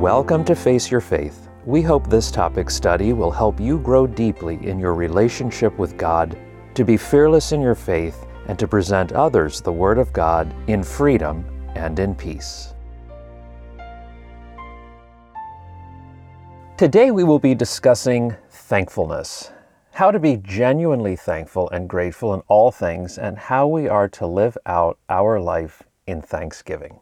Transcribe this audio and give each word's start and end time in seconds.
Welcome 0.00 0.44
to 0.46 0.56
Face 0.56 0.90
Your 0.90 1.00
Faith. 1.00 1.48
We 1.64 1.80
hope 1.80 2.10
this 2.10 2.32
topic 2.32 2.68
study 2.68 3.12
will 3.12 3.30
help 3.30 3.60
you 3.60 3.78
grow 3.78 4.08
deeply 4.08 4.58
in 4.66 4.80
your 4.80 4.92
relationship 4.92 5.78
with 5.78 5.96
God, 5.96 6.36
to 6.74 6.84
be 6.84 6.96
fearless 6.96 7.52
in 7.52 7.60
your 7.60 7.76
faith, 7.76 8.26
and 8.48 8.58
to 8.58 8.66
present 8.66 9.12
others 9.12 9.60
the 9.60 9.72
Word 9.72 9.98
of 9.98 10.12
God 10.12 10.52
in 10.66 10.82
freedom 10.82 11.46
and 11.76 12.00
in 12.00 12.16
peace. 12.16 12.74
Today 16.76 17.12
we 17.12 17.22
will 17.22 17.38
be 17.38 17.54
discussing 17.54 18.34
thankfulness, 18.50 19.52
how 19.92 20.10
to 20.10 20.18
be 20.18 20.38
genuinely 20.38 21.14
thankful 21.14 21.70
and 21.70 21.88
grateful 21.88 22.34
in 22.34 22.40
all 22.48 22.72
things, 22.72 23.16
and 23.16 23.38
how 23.38 23.68
we 23.68 23.88
are 23.88 24.08
to 24.08 24.26
live 24.26 24.58
out 24.66 24.98
our 25.08 25.40
life 25.40 25.84
in 26.08 26.20
thanksgiving. 26.20 26.98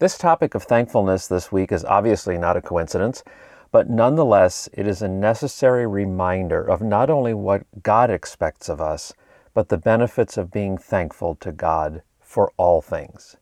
This 0.00 0.18
topic 0.18 0.56
of 0.56 0.64
thankfulness 0.64 1.28
this 1.28 1.52
week 1.52 1.70
is 1.70 1.84
obviously 1.84 2.36
not 2.36 2.56
a 2.56 2.62
coincidence, 2.62 3.22
but 3.70 3.88
nonetheless, 3.88 4.68
it 4.72 4.88
is 4.88 5.02
a 5.02 5.08
necessary 5.08 5.86
reminder 5.86 6.60
of 6.60 6.82
not 6.82 7.10
only 7.10 7.32
what 7.32 7.62
God 7.84 8.10
expects 8.10 8.68
of 8.68 8.80
us, 8.80 9.12
but 9.52 9.68
the 9.68 9.78
benefits 9.78 10.36
of 10.36 10.50
being 10.50 10.76
thankful 10.76 11.36
to 11.36 11.52
God 11.52 12.02
for 12.20 12.50
all 12.56 12.82
things. 12.82 13.36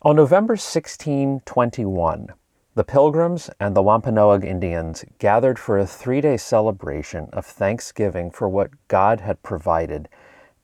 On 0.00 0.16
November 0.16 0.52
1621, 0.52 2.28
the 2.74 2.84
Pilgrims 2.84 3.50
and 3.60 3.76
the 3.76 3.82
Wampanoag 3.82 4.44
Indians 4.44 5.04
gathered 5.18 5.58
for 5.58 5.76
a 5.76 5.86
three 5.86 6.22
day 6.22 6.38
celebration 6.38 7.28
of 7.34 7.44
thanksgiving 7.44 8.30
for 8.30 8.48
what 8.48 8.70
God 8.88 9.20
had 9.20 9.42
provided 9.42 10.08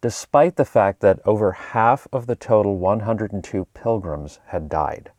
despite 0.05 0.57
the 0.57 0.67
fact 0.67 1.01
that 1.01 1.19
over 1.25 1.53
half 1.53 2.07
of 2.13 2.27
the 2.27 2.37
total 2.37 2.77
102 2.77 3.65
pilgrims 3.73 4.39
had 4.49 4.69
died. 4.69 5.11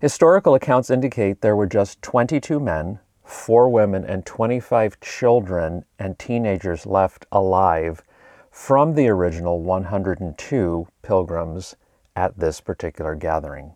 Historical 0.00 0.56
accounts 0.56 0.90
indicate 0.90 1.40
there 1.40 1.54
were 1.54 1.68
just 1.68 2.02
22 2.02 2.58
men, 2.58 2.98
4 3.22 3.68
women, 3.68 4.04
and 4.04 4.26
25 4.26 4.98
children 4.98 5.84
and 6.00 6.18
teenagers 6.18 6.84
left 6.84 7.26
alive 7.30 8.02
from 8.50 8.96
the 8.96 9.06
original 9.06 9.62
102 9.62 10.88
pilgrims 11.02 11.76
at 12.16 12.36
this 12.36 12.60
particular 12.60 13.14
gathering. 13.14 13.70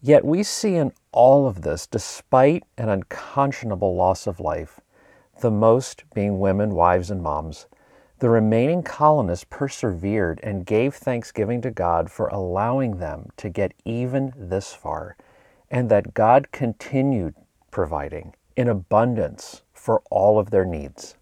Yet 0.00 0.24
we 0.24 0.44
see 0.44 0.76
in 0.76 0.92
all 1.10 1.48
of 1.48 1.62
this, 1.62 1.88
despite 1.88 2.62
an 2.78 2.88
unconscionable 2.88 3.96
loss 3.96 4.28
of 4.28 4.38
life, 4.38 4.78
the 5.40 5.50
most 5.50 6.04
being 6.14 6.38
women, 6.38 6.76
wives, 6.76 7.10
and 7.10 7.20
moms, 7.20 7.66
the 8.20 8.30
remaining 8.30 8.82
colonists 8.82 9.44
persevered 9.48 10.40
and 10.42 10.66
gave 10.66 10.94
thanksgiving 10.94 11.60
to 11.60 11.70
God 11.70 12.10
for 12.10 12.28
allowing 12.28 12.98
them 12.98 13.30
to 13.36 13.48
get 13.48 13.74
even 13.84 14.32
this 14.36 14.72
far, 14.72 15.16
and 15.70 15.90
that 15.90 16.14
God 16.14 16.52
continued 16.52 17.34
providing 17.70 18.34
in 18.56 18.68
abundance 18.68 19.62
for 19.72 20.00
all 20.10 20.38
of 20.38 20.50
their 20.50 20.64
needs. 20.64 21.16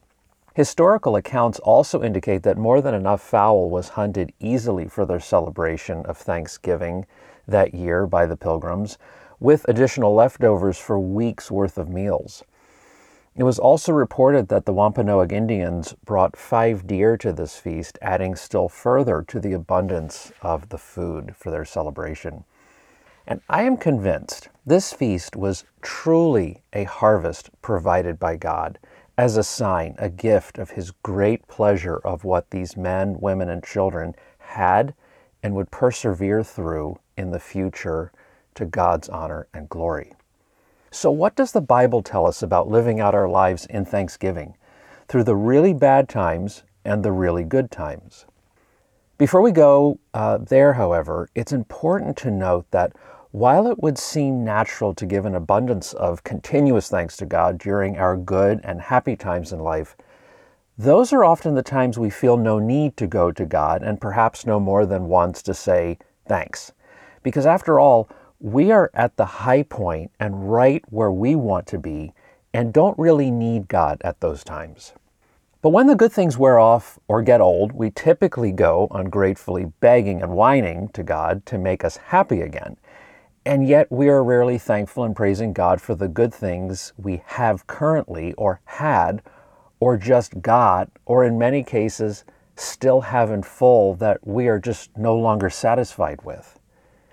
Historical 0.54 1.16
accounts 1.16 1.58
also 1.60 2.02
indicate 2.02 2.42
that 2.42 2.58
more 2.58 2.82
than 2.82 2.94
enough 2.94 3.22
fowl 3.22 3.70
was 3.70 3.90
hunted 3.90 4.34
easily 4.38 4.86
for 4.86 5.06
their 5.06 5.20
celebration 5.20 6.04
of 6.04 6.18
Thanksgiving 6.18 7.06
that 7.48 7.72
year 7.72 8.06
by 8.06 8.26
the 8.26 8.36
pilgrims, 8.36 8.98
with 9.40 9.66
additional 9.66 10.14
leftovers 10.14 10.78
for 10.78 11.00
weeks' 11.00 11.50
worth 11.50 11.78
of 11.78 11.88
meals. 11.88 12.44
It 13.34 13.44
was 13.44 13.58
also 13.58 13.92
reported 13.92 14.48
that 14.48 14.66
the 14.66 14.74
Wampanoag 14.74 15.32
Indians 15.32 15.94
brought 16.04 16.36
five 16.36 16.86
deer 16.86 17.16
to 17.16 17.32
this 17.32 17.56
feast, 17.56 17.98
adding 18.02 18.36
still 18.36 18.68
further 18.68 19.22
to 19.28 19.40
the 19.40 19.54
abundance 19.54 20.32
of 20.42 20.68
the 20.68 20.76
food 20.76 21.34
for 21.34 21.50
their 21.50 21.64
celebration. 21.64 22.44
And 23.26 23.40
I 23.48 23.62
am 23.62 23.78
convinced 23.78 24.50
this 24.66 24.92
feast 24.92 25.34
was 25.34 25.64
truly 25.80 26.62
a 26.74 26.84
harvest 26.84 27.50
provided 27.62 28.18
by 28.18 28.36
God 28.36 28.78
as 29.16 29.38
a 29.38 29.42
sign, 29.42 29.94
a 29.98 30.10
gift 30.10 30.58
of 30.58 30.70
His 30.70 30.90
great 30.90 31.48
pleasure 31.48 31.98
of 32.04 32.24
what 32.24 32.50
these 32.50 32.76
men, 32.76 33.18
women, 33.18 33.48
and 33.48 33.64
children 33.64 34.14
had 34.38 34.94
and 35.42 35.54
would 35.54 35.70
persevere 35.70 36.42
through 36.42 36.98
in 37.16 37.30
the 37.30 37.40
future 37.40 38.12
to 38.56 38.66
God's 38.66 39.08
honor 39.08 39.46
and 39.54 39.70
glory. 39.70 40.12
So, 40.94 41.10
what 41.10 41.34
does 41.34 41.52
the 41.52 41.62
Bible 41.62 42.02
tell 42.02 42.26
us 42.26 42.42
about 42.42 42.68
living 42.68 43.00
out 43.00 43.14
our 43.14 43.26
lives 43.26 43.64
in 43.64 43.86
thanksgiving 43.86 44.58
through 45.08 45.24
the 45.24 45.34
really 45.34 45.72
bad 45.72 46.06
times 46.06 46.64
and 46.84 47.02
the 47.02 47.12
really 47.12 47.44
good 47.44 47.70
times? 47.70 48.26
Before 49.16 49.40
we 49.40 49.52
go 49.52 49.98
uh, 50.12 50.36
there, 50.36 50.74
however, 50.74 51.30
it's 51.34 51.50
important 51.50 52.18
to 52.18 52.30
note 52.30 52.70
that 52.72 52.92
while 53.30 53.66
it 53.68 53.82
would 53.82 53.96
seem 53.96 54.44
natural 54.44 54.92
to 54.96 55.06
give 55.06 55.24
an 55.24 55.34
abundance 55.34 55.94
of 55.94 56.24
continuous 56.24 56.90
thanks 56.90 57.16
to 57.16 57.24
God 57.24 57.56
during 57.56 57.96
our 57.96 58.14
good 58.14 58.60
and 58.62 58.78
happy 58.78 59.16
times 59.16 59.50
in 59.50 59.60
life, 59.60 59.96
those 60.76 61.10
are 61.10 61.24
often 61.24 61.54
the 61.54 61.62
times 61.62 61.98
we 61.98 62.10
feel 62.10 62.36
no 62.36 62.58
need 62.58 62.98
to 62.98 63.06
go 63.06 63.32
to 63.32 63.46
God 63.46 63.82
and 63.82 63.98
perhaps 63.98 64.44
no 64.44 64.60
more 64.60 64.84
than 64.84 65.08
once 65.08 65.40
to 65.44 65.54
say 65.54 65.96
thanks. 66.26 66.72
Because 67.22 67.46
after 67.46 67.80
all, 67.80 68.10
we 68.42 68.72
are 68.72 68.90
at 68.92 69.16
the 69.16 69.24
high 69.24 69.62
point 69.62 70.10
and 70.18 70.50
right 70.50 70.82
where 70.88 71.12
we 71.12 71.36
want 71.36 71.64
to 71.68 71.78
be 71.78 72.12
and 72.52 72.72
don't 72.72 72.98
really 72.98 73.30
need 73.30 73.68
God 73.68 74.00
at 74.02 74.18
those 74.18 74.42
times. 74.42 74.94
But 75.62 75.70
when 75.70 75.86
the 75.86 75.94
good 75.94 76.10
things 76.10 76.36
wear 76.36 76.58
off 76.58 76.98
or 77.06 77.22
get 77.22 77.40
old, 77.40 77.70
we 77.70 77.90
typically 77.90 78.50
go 78.50 78.88
ungratefully 78.90 79.66
begging 79.78 80.20
and 80.20 80.32
whining 80.32 80.88
to 80.88 81.04
God 81.04 81.46
to 81.46 81.56
make 81.56 81.84
us 81.84 81.96
happy 81.96 82.40
again. 82.40 82.76
And 83.46 83.64
yet 83.68 83.92
we 83.92 84.08
are 84.08 84.24
rarely 84.24 84.58
thankful 84.58 85.04
and 85.04 85.14
praising 85.14 85.52
God 85.52 85.80
for 85.80 85.94
the 85.94 86.08
good 86.08 86.34
things 86.34 86.92
we 86.96 87.22
have 87.26 87.68
currently 87.68 88.32
or 88.32 88.60
had 88.64 89.22
or 89.78 89.96
just 89.96 90.42
got, 90.42 90.90
or 91.06 91.24
in 91.24 91.38
many 91.38 91.62
cases, 91.62 92.24
still 92.56 93.02
have 93.02 93.30
in 93.30 93.44
full 93.44 93.94
that 93.94 94.18
we 94.26 94.48
are 94.48 94.58
just 94.58 94.90
no 94.96 95.16
longer 95.16 95.48
satisfied 95.48 96.22
with. 96.22 96.51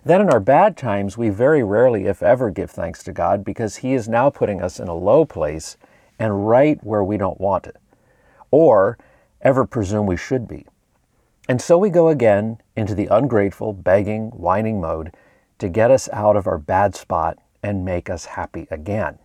Then 0.10 0.22
in 0.22 0.32
our 0.32 0.40
bad 0.40 0.76
times, 0.76 1.20
we 1.20 1.30
very 1.30 1.62
rarely, 1.62 2.08
if 2.08 2.24
ever, 2.24 2.50
give 2.50 2.72
thanks 2.72 3.04
to 3.04 3.12
God 3.12 3.46
because 3.46 3.76
He 3.76 3.94
is 3.94 4.10
now 4.10 4.32
putting 4.32 4.60
us 4.60 4.80
in 4.80 4.88
a 4.88 4.96
low 4.96 5.24
place 5.24 5.78
and 6.18 6.48
right 6.48 6.84
where 6.84 7.04
we 7.04 7.16
don't 7.16 7.40
want 7.40 7.68
it, 7.68 7.76
or 8.50 8.98
ever 9.44 9.68
presume 9.68 10.08
we 10.08 10.18
should 10.18 10.48
be. 10.48 10.66
And 11.48 11.62
so 11.62 11.78
we 11.78 11.92
go 11.92 12.08
again 12.08 12.58
into 12.76 12.96
the 12.96 13.06
ungrateful, 13.06 13.72
begging, 13.72 14.32
whining 14.32 14.82
mode 14.82 15.14
to 15.60 15.70
get 15.70 15.92
us 15.92 16.10
out 16.12 16.36
of 16.36 16.48
our 16.48 16.58
bad 16.58 16.96
spot 16.96 17.38
and 17.62 17.86
make 17.86 18.10
us 18.10 18.26
happy 18.26 18.68
again. 18.72 19.20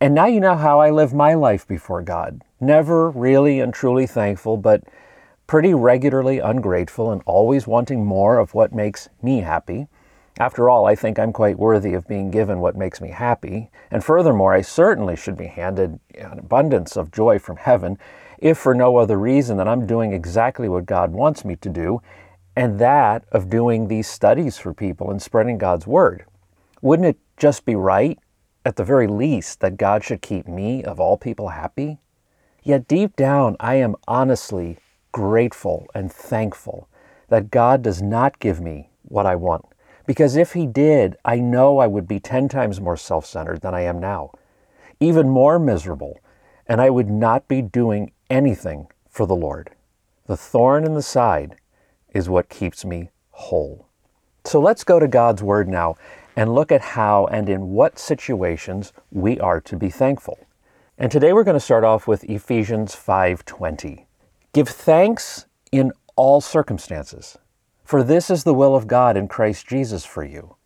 And 0.00 0.14
now 0.14 0.24
you 0.24 0.40
know 0.40 0.56
how 0.56 0.80
I 0.80 0.88
live 0.88 1.12
my 1.12 1.34
life 1.34 1.68
before 1.68 2.00
God. 2.00 2.40
Never 2.58 3.10
really 3.10 3.60
and 3.60 3.74
truly 3.74 4.06
thankful, 4.06 4.56
but 4.56 4.82
pretty 5.50 5.74
regularly 5.74 6.38
ungrateful 6.38 7.10
and 7.10 7.20
always 7.26 7.66
wanting 7.66 8.04
more 8.04 8.38
of 8.38 8.54
what 8.54 8.72
makes 8.72 9.08
me 9.20 9.40
happy. 9.40 9.88
After 10.38 10.70
all, 10.70 10.86
I 10.86 10.94
think 10.94 11.18
I'm 11.18 11.32
quite 11.32 11.58
worthy 11.58 11.92
of 11.92 12.06
being 12.06 12.30
given 12.30 12.60
what 12.60 12.76
makes 12.76 13.00
me 13.00 13.08
happy, 13.08 13.68
and 13.90 14.04
furthermore, 14.04 14.54
I 14.54 14.60
certainly 14.60 15.16
should 15.16 15.36
be 15.36 15.48
handed 15.48 15.98
an 16.14 16.38
abundance 16.38 16.96
of 16.96 17.10
joy 17.10 17.40
from 17.40 17.56
heaven, 17.56 17.98
if 18.38 18.58
for 18.58 18.76
no 18.76 18.96
other 18.96 19.18
reason 19.18 19.56
than 19.56 19.66
I'm 19.66 19.88
doing 19.88 20.12
exactly 20.12 20.68
what 20.68 20.86
God 20.86 21.10
wants 21.10 21.44
me 21.44 21.56
to 21.56 21.68
do, 21.68 22.00
and 22.54 22.78
that 22.78 23.24
of 23.32 23.50
doing 23.50 23.88
these 23.88 24.06
studies 24.06 24.56
for 24.56 24.72
people 24.72 25.10
and 25.10 25.20
spreading 25.20 25.58
God's 25.58 25.84
Word. 25.84 26.26
Wouldn't 26.80 27.08
it 27.08 27.18
just 27.36 27.64
be 27.64 27.74
right, 27.74 28.20
at 28.64 28.76
the 28.76 28.84
very 28.84 29.08
least, 29.08 29.58
that 29.58 29.78
God 29.78 30.04
should 30.04 30.22
keep 30.22 30.46
me, 30.46 30.84
of 30.84 31.00
all 31.00 31.16
people, 31.16 31.48
happy? 31.48 31.98
Yet 32.62 32.86
deep 32.86 33.16
down, 33.16 33.56
I 33.58 33.74
am 33.74 33.96
honestly 34.06 34.78
grateful 35.12 35.86
and 35.94 36.12
thankful 36.12 36.88
that 37.28 37.50
God 37.50 37.82
does 37.82 38.02
not 38.02 38.38
give 38.38 38.60
me 38.60 38.90
what 39.02 39.26
I 39.26 39.36
want. 39.36 39.64
Because 40.06 40.36
if 40.36 40.52
He 40.52 40.66
did, 40.66 41.16
I 41.24 41.36
know 41.36 41.78
I 41.78 41.86
would 41.86 42.08
be 42.08 42.20
10 42.20 42.48
times 42.48 42.80
more 42.80 42.96
self 42.96 43.24
centered 43.26 43.60
than 43.60 43.74
I 43.74 43.82
am 43.82 43.98
now, 43.98 44.32
even 44.98 45.28
more 45.28 45.58
miserable, 45.58 46.18
and 46.66 46.80
I 46.80 46.90
would 46.90 47.08
not 47.08 47.46
be 47.48 47.62
doing 47.62 48.12
anything 48.28 48.88
for 49.08 49.26
the 49.26 49.36
Lord. 49.36 49.70
The 50.26 50.36
thorn 50.36 50.84
in 50.84 50.94
the 50.94 51.02
side 51.02 51.56
is 52.12 52.28
what 52.28 52.48
keeps 52.48 52.84
me 52.84 53.10
whole. 53.30 53.86
So 54.44 54.60
let's 54.60 54.84
go 54.84 54.98
to 54.98 55.08
God's 55.08 55.42
Word 55.42 55.68
now 55.68 55.96
and 56.36 56.54
look 56.54 56.72
at 56.72 56.80
how 56.80 57.26
and 57.26 57.48
in 57.48 57.70
what 57.70 57.98
situations 57.98 58.92
we 59.10 59.38
are 59.40 59.60
to 59.60 59.76
be 59.76 59.90
thankful. 59.90 60.38
And 60.96 61.10
today 61.10 61.32
we're 61.32 61.44
going 61.44 61.54
to 61.54 61.60
start 61.60 61.84
off 61.84 62.06
with 62.06 62.24
Ephesians 62.24 62.94
5:20. 62.94 64.06
Give 64.52 64.68
thanks 64.68 65.46
in 65.70 65.92
all 66.16 66.40
circumstances, 66.40 67.38
for 67.84 68.02
this 68.02 68.30
is 68.30 68.42
the 68.42 68.54
will 68.54 68.74
of 68.74 68.88
God 68.88 69.16
in 69.16 69.28
Christ 69.28 69.68
Jesus 69.68 70.04
for 70.04 70.24
you. 70.24 70.56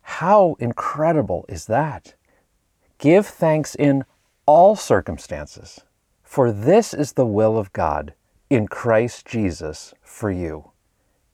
How 0.00 0.56
incredible 0.58 1.44
is 1.46 1.66
that? 1.66 2.14
Give 2.98 3.26
thanks 3.26 3.74
in 3.74 4.04
all 4.46 4.74
circumstances, 4.74 5.82
for 6.22 6.50
this 6.50 6.94
is 6.94 7.12
the 7.12 7.26
will 7.26 7.58
of 7.58 7.74
God 7.74 8.14
in 8.48 8.68
Christ 8.68 9.26
Jesus 9.26 9.92
for 10.00 10.30
you. 10.30 10.70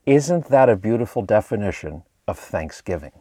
Isn't 0.04 0.48
that 0.48 0.68
a 0.68 0.74
beautiful 0.74 1.22
definition 1.22 2.02
of 2.26 2.36
thanksgiving? 2.36 3.12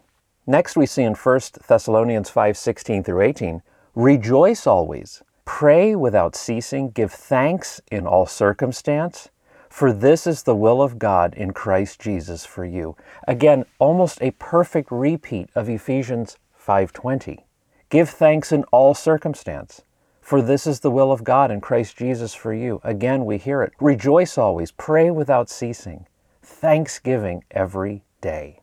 Next, 0.48 0.76
we 0.76 0.88
see 0.88 1.04
in 1.04 1.14
1 1.14 1.40
Thessalonians 1.68 2.32
5 2.32 2.58
16 2.58 3.04
through 3.04 3.22
18, 3.22 3.62
rejoice 3.94 4.66
always, 4.66 5.22
pray 5.54 5.94
without 5.94 6.34
ceasing, 6.34 6.90
give 6.90 7.12
thanks 7.12 7.82
in 7.92 8.08
all 8.08 8.26
circumstance, 8.26 9.30
for 9.70 9.92
this 9.92 10.26
is 10.26 10.44
the 10.44 10.56
will 10.56 10.82
of 10.82 10.98
God 10.98 11.36
in 11.36 11.52
Christ 11.52 12.00
Jesus 12.00 12.46
for 12.46 12.64
you. 12.64 12.96
Again, 13.28 13.66
almost 13.78 14.20
a 14.22 14.32
perfect 14.32 14.90
repeat 14.90 15.50
of 15.54 15.70
Ephesians 15.70 16.38
5:20. 16.56 17.46
Give 17.90 18.10
thanks 18.10 18.54
in 18.54 18.64
all 18.72 18.94
circumstance, 18.94 19.84
for 20.22 20.42
this 20.42 20.66
is 20.66 20.80
the 20.80 20.90
will 20.90 21.12
of 21.12 21.26
God 21.26 21.52
in 21.52 21.60
Christ 21.60 21.98
Jesus 21.98 22.34
for 22.34 22.54
you. 22.54 22.80
Again, 22.84 23.26
we 23.26 23.38
hear 23.38 23.62
it. 23.62 23.74
Rejoice 23.80 24.38
always, 24.38 24.72
pray 24.72 25.12
without 25.12 25.50
ceasing, 25.50 26.08
thanksgiving 26.42 27.44
every 27.52 28.04
day. 28.22 28.62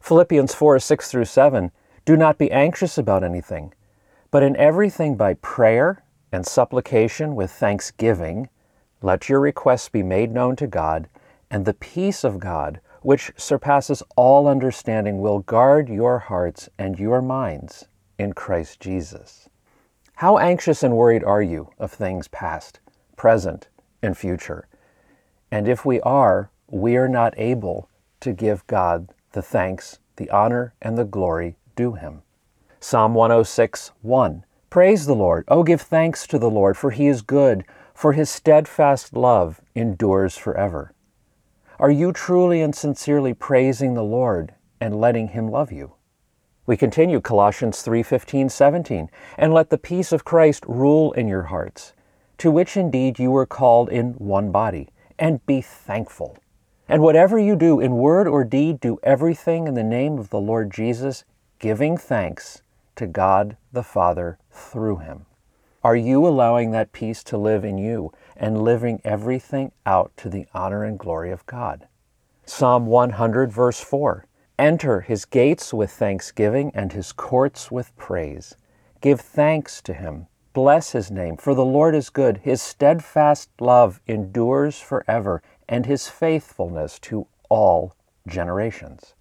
Philippians 0.00 0.54
4 0.54 0.78
6 0.78 1.10
through 1.10 1.24
7 1.24 1.72
Do 2.04 2.14
not 2.14 2.36
be 2.36 2.52
anxious 2.52 2.98
about 2.98 3.24
anything, 3.24 3.72
but 4.30 4.42
in 4.42 4.54
everything 4.56 5.16
by 5.16 5.34
prayer 5.34 6.04
and 6.32 6.46
supplication 6.46 7.34
with 7.34 7.50
thanksgiving, 7.50 8.48
let 9.02 9.28
your 9.28 9.40
requests 9.40 9.88
be 9.88 10.02
made 10.02 10.32
known 10.32 10.56
to 10.56 10.66
God, 10.66 11.08
and 11.50 11.64
the 11.64 11.74
peace 11.74 12.22
of 12.22 12.38
God, 12.38 12.80
which 13.02 13.32
surpasses 13.36 14.02
all 14.16 14.46
understanding, 14.46 15.20
will 15.20 15.40
guard 15.40 15.88
your 15.88 16.18
hearts 16.18 16.68
and 16.78 16.98
your 16.98 17.22
minds 17.22 17.88
in 18.18 18.32
Christ 18.32 18.80
Jesus. 18.80 19.48
How 20.16 20.36
anxious 20.36 20.82
and 20.82 20.96
worried 20.96 21.24
are 21.24 21.42
you 21.42 21.70
of 21.78 21.90
things 21.90 22.28
past, 22.28 22.80
present, 23.16 23.68
and 24.02 24.16
future? 24.16 24.68
And 25.50 25.66
if 25.66 25.84
we 25.84 26.00
are, 26.02 26.50
we 26.68 26.96
are 26.96 27.08
not 27.08 27.34
able 27.38 27.88
to 28.20 28.32
give 28.32 28.66
God 28.66 29.12
the 29.32 29.42
thanks, 29.42 29.98
the 30.16 30.28
honor, 30.30 30.74
and 30.82 30.98
the 30.98 31.04
glory 31.04 31.56
due 31.74 31.94
him. 31.94 32.22
Psalm 32.78 33.14
106 33.14 33.92
1. 34.02 34.44
Praise 34.70 35.06
the 35.06 35.16
Lord. 35.16 35.44
Oh, 35.48 35.64
give 35.64 35.80
thanks 35.80 36.28
to 36.28 36.38
the 36.38 36.48
Lord, 36.48 36.76
for 36.76 36.92
he 36.92 37.08
is 37.08 37.22
good, 37.22 37.64
for 37.92 38.12
his 38.12 38.30
steadfast 38.30 39.16
love 39.16 39.60
endures 39.74 40.36
forever. 40.36 40.92
Are 41.80 41.90
you 41.90 42.12
truly 42.12 42.62
and 42.62 42.72
sincerely 42.72 43.34
praising 43.34 43.94
the 43.94 44.04
Lord 44.04 44.54
and 44.80 45.00
letting 45.00 45.28
him 45.28 45.50
love 45.50 45.72
you? 45.72 45.94
We 46.66 46.76
continue 46.76 47.20
Colossians 47.20 47.82
3:15, 47.82 48.48
17, 48.48 49.10
and 49.36 49.52
let 49.52 49.70
the 49.70 49.76
peace 49.76 50.12
of 50.12 50.24
Christ 50.24 50.64
rule 50.68 51.10
in 51.14 51.26
your 51.26 51.50
hearts, 51.50 51.92
to 52.38 52.52
which 52.52 52.76
indeed 52.76 53.18
you 53.18 53.32
were 53.32 53.46
called 53.46 53.88
in 53.88 54.12
one 54.18 54.52
body, 54.52 54.90
and 55.18 55.44
be 55.46 55.60
thankful. 55.60 56.36
And 56.88 57.02
whatever 57.02 57.40
you 57.40 57.56
do 57.56 57.80
in 57.80 57.96
word 57.96 58.28
or 58.28 58.44
deed, 58.44 58.78
do 58.78 59.00
everything 59.02 59.66
in 59.66 59.74
the 59.74 59.82
name 59.82 60.16
of 60.16 60.30
the 60.30 60.40
Lord 60.40 60.70
Jesus, 60.70 61.24
giving 61.58 61.96
thanks 61.96 62.62
to 63.00 63.06
God 63.06 63.56
the 63.72 63.82
Father 63.82 64.38
through 64.50 64.98
him. 64.98 65.24
Are 65.82 65.96
you 65.96 66.26
allowing 66.26 66.72
that 66.72 66.92
peace 66.92 67.24
to 67.24 67.38
live 67.38 67.64
in 67.64 67.78
you 67.78 68.12
and 68.36 68.62
living 68.62 69.00
everything 69.04 69.72
out 69.86 70.12
to 70.18 70.28
the 70.28 70.44
honor 70.52 70.84
and 70.84 70.98
glory 70.98 71.32
of 71.32 71.46
God? 71.46 71.88
Psalm 72.44 72.84
100, 72.84 73.50
verse 73.50 73.80
4 73.80 74.26
Enter 74.58 75.00
his 75.00 75.24
gates 75.24 75.72
with 75.72 75.90
thanksgiving 75.90 76.70
and 76.74 76.92
his 76.92 77.12
courts 77.12 77.70
with 77.70 77.96
praise. 77.96 78.54
Give 79.00 79.18
thanks 79.18 79.80
to 79.80 79.94
him. 79.94 80.26
Bless 80.52 80.92
his 80.92 81.10
name, 81.10 81.38
for 81.38 81.54
the 81.54 81.64
Lord 81.64 81.94
is 81.94 82.10
good. 82.10 82.42
His 82.44 82.60
steadfast 82.60 83.48
love 83.58 84.02
endures 84.06 84.78
forever, 84.78 85.42
and 85.66 85.86
his 85.86 86.10
faithfulness 86.10 86.98
to 86.98 87.26
all 87.48 87.96
generations. 88.28 89.14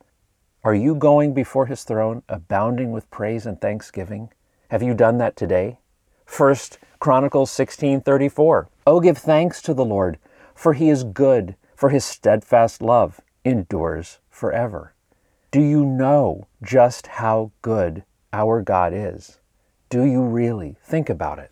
Are 0.62 0.76
you 0.76 0.94
going 0.94 1.34
before 1.34 1.68
his 1.68 1.84
throne, 1.84 2.22
abounding 2.28 2.92
with 2.92 3.10
praise 3.10 3.46
and 3.46 3.62
thanksgiving? 3.62 4.30
Have 4.70 4.84
you 4.84 4.94
done 4.94 5.18
that 5.20 5.38
today? 5.38 5.80
First 6.26 6.80
Chronicles 7.00 7.50
16:34. 7.50 8.68
Oh 8.86 9.00
give 9.00 9.18
thanks 9.18 9.62
to 9.62 9.74
the 9.74 9.86
Lord, 9.86 10.20
for 10.54 10.74
he 10.74 10.90
is 10.90 11.06
good, 11.06 11.56
for 11.76 11.90
his 11.90 12.04
steadfast 12.04 12.82
love 12.82 13.22
endures 13.46 14.20
forever. 14.30 14.94
Do 15.50 15.62
you 15.62 15.86
know 15.86 16.48
just 16.62 17.08
how 17.08 17.52
good 17.62 18.04
our 18.34 18.62
God 18.62 18.92
is? 18.94 19.40
Do 19.90 20.04
you 20.04 20.22
really 20.22 20.76
think 20.84 21.10
about 21.10 21.40
it? 21.40 21.52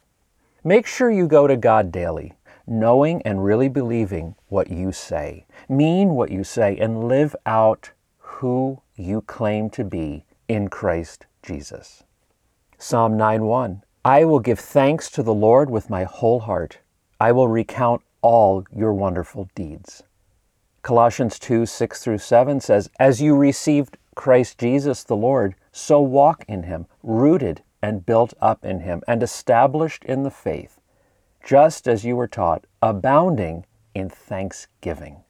Make 0.65 0.85
sure 0.85 1.09
you 1.09 1.27
go 1.27 1.47
to 1.47 1.55
God 1.55 1.93
daily 1.93 2.33
knowing 2.67 3.21
and 3.21 3.45
really 3.45 3.69
believing 3.69 4.35
what 4.49 4.69
you 4.69 4.91
say, 4.91 5.45
mean 5.69 6.09
what 6.09 6.29
you 6.29 6.43
say, 6.43 6.75
and 6.75 7.07
live 7.07 7.33
out 7.45 7.91
who 8.17 8.81
you 8.97 9.21
claim 9.21 9.69
to 9.69 9.83
be 9.83 10.25
in 10.47 10.67
Christ 10.67 11.25
Jesus. 11.41 12.03
Psalm 12.77 13.17
9:1 13.17 13.83
I 14.03 14.25
will 14.25 14.39
give 14.39 14.59
thanks 14.59 15.09
to 15.11 15.23
the 15.23 15.33
Lord 15.33 15.69
with 15.69 15.89
my 15.89 16.03
whole 16.03 16.41
heart. 16.41 16.79
I 17.19 17.31
will 17.31 17.47
recount 17.47 18.01
all 18.21 18.65
your 18.75 18.93
wonderful 18.93 19.49
deeds. 19.55 20.03
Colossians 20.81 21.39
2 21.39 21.65
6 21.65 22.03
through 22.03 22.17
7 22.17 22.59
says, 22.59 22.89
As 22.99 23.21
you 23.21 23.35
received 23.35 23.97
Christ 24.15 24.57
Jesus 24.57 25.03
the 25.03 25.15
Lord, 25.15 25.55
so 25.71 26.01
walk 26.01 26.43
in 26.47 26.63
him, 26.63 26.87
rooted 27.03 27.61
and 27.81 28.05
built 28.05 28.33
up 28.41 28.65
in 28.65 28.81
him, 28.81 29.01
and 29.07 29.21
established 29.21 30.03
in 30.05 30.23
the 30.23 30.31
faith 30.31 30.79
just 31.47 31.87
as 31.87 32.03
you 32.03 32.13
were 32.13 32.27
taught, 32.27 32.65
abounding 32.81 33.65
in 33.95 34.09
thanksgiving. 34.09 35.23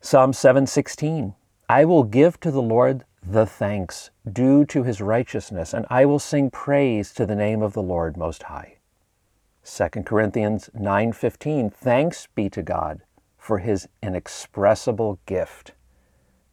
Psalm 0.00 0.32
7:16 0.32 1.34
I 1.68 1.84
will 1.84 2.04
give 2.04 2.38
to 2.40 2.50
the 2.50 2.62
Lord 2.62 3.04
the 3.22 3.46
thanks 3.46 4.10
due 4.30 4.64
to 4.66 4.82
his 4.82 5.00
righteousness, 5.00 5.72
and 5.72 5.86
I 5.88 6.04
will 6.04 6.18
sing 6.18 6.50
praise 6.50 7.12
to 7.14 7.24
the 7.24 7.36
name 7.36 7.62
of 7.62 7.72
the 7.72 7.82
Lord 7.82 8.16
most 8.16 8.44
high. 8.44 8.78
2 9.64 10.04
Corinthians 10.04 10.70
9:15 10.74 11.70
Thanks 11.70 12.26
be 12.34 12.50
to 12.50 12.62
God 12.62 13.02
for 13.38 13.58
his 13.58 13.88
inexpressible 14.02 15.18
gift. 15.24 15.72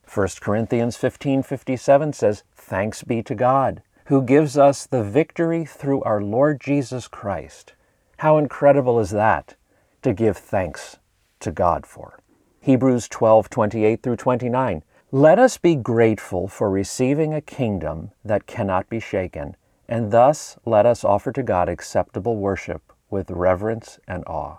1 0.06 0.42
Corinthians 0.42 0.96
15:57 0.96 2.14
says, 2.14 2.44
"Thanks 2.56 3.04
be 3.04 3.22
to 3.24 3.36
God, 3.36 3.82
who 4.06 4.22
gives 4.22 4.58
us 4.58 4.86
the 4.86 5.04
victory 5.04 5.66
through 5.66 6.02
our 6.04 6.22
Lord 6.22 6.62
Jesus 6.62 7.08
Christ." 7.08 7.74
How 8.18 8.38
incredible 8.38 9.00
is 9.00 9.12
that 9.12 9.56
to 10.02 10.14
give 10.14 10.38
thanks 10.38 10.98
to 11.40 11.52
God 11.52 11.86
for? 11.86 12.20
Hebrews 12.60 13.08
12:28 13.08 14.04
through 14.04 14.18
29. 14.18 14.84
Let 15.12 15.40
us 15.40 15.58
be 15.58 15.74
grateful 15.74 16.48
for 16.48 16.70
receiving 16.70 17.34
a 17.34 17.42
kingdom 17.42 18.12
that 18.24 18.46
cannot 18.46 18.88
be 18.90 19.00
shaken, 19.00 19.56
and 19.88 20.12
thus 20.12 20.56
let 20.66 20.86
us 20.86 21.04
offer 21.04 21.32
to 21.32 21.42
God 21.42 21.68
acceptable 21.68 22.36
worship 22.36 22.94
with 23.10 23.32
reverence 23.32 23.98
and 24.08 24.24
awe. 24.28 24.58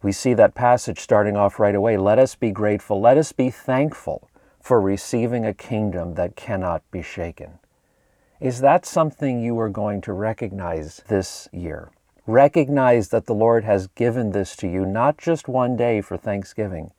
We 0.00 0.10
see 0.10 0.32
that 0.32 0.54
passage 0.54 0.98
starting 0.98 1.36
off 1.36 1.60
right 1.60 1.74
away. 1.74 1.98
Let 1.98 2.18
us 2.18 2.34
be 2.34 2.52
grateful. 2.52 3.02
Let 3.02 3.18
us 3.18 3.32
be 3.32 3.50
thankful 3.50 4.30
for 4.62 4.80
receiving 4.80 5.44
a 5.44 5.52
kingdom 5.52 6.14
that 6.14 6.36
cannot 6.36 6.90
be 6.90 7.02
shaken. 7.02 7.58
Is 8.40 8.62
that 8.62 8.86
something 8.86 9.42
you 9.42 9.60
are 9.60 9.68
going 9.68 10.00
to 10.00 10.14
recognize 10.14 11.02
this 11.08 11.50
year? 11.52 11.90
Recognize 12.26 13.08
that 13.08 13.26
the 13.26 13.34
Lord 13.34 13.64
has 13.64 13.88
given 13.88 14.30
this 14.30 14.56
to 14.56 14.66
you 14.66 14.86
not 14.86 15.18
just 15.18 15.48
one 15.48 15.76
day 15.76 16.00
for 16.00 16.16
Thanksgiving, 16.16 16.92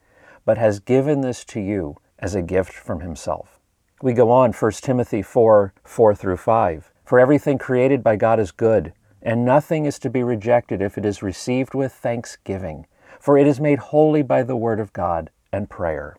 but 0.46 0.60
has 0.60 0.80
given 0.80 1.22
this 1.22 1.44
to 1.46 1.60
you 1.60 1.98
as 2.24 2.34
a 2.34 2.42
gift 2.42 2.72
from 2.72 3.02
Himself. 3.02 3.60
We 4.02 4.14
go 4.14 4.32
on, 4.32 4.54
1 4.54 4.72
Timothy 4.82 5.22
4 5.22 5.74
4 5.84 6.16
through 6.16 6.38
5. 6.38 6.92
For 7.04 7.20
everything 7.20 7.58
created 7.58 8.02
by 8.02 8.16
God 8.16 8.40
is 8.40 8.52
good, 8.52 8.94
and 9.22 9.44
nothing 9.44 9.86
is 9.86 10.00
to 10.00 10.10
be 10.10 10.24
rejected 10.24 10.82
if 10.82 10.98
it 10.98 11.06
is 11.06 11.22
received 11.22 11.74
with 11.74 11.92
thanksgiving, 11.92 12.88
for 13.20 13.38
it 13.38 13.46
is 13.46 13.60
made 13.60 13.80
holy 13.80 14.22
by 14.22 14.42
the 14.42 14.56
word 14.56 14.80
of 14.80 14.94
God 14.94 15.32
and 15.52 15.70
prayer. 15.70 16.16